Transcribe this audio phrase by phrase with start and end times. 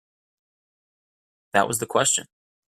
[1.53, 2.25] That was the question.